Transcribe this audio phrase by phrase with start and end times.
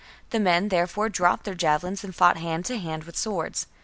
[0.31, 3.67] The men therefore dropped their javelins and fought hand to hand with swords.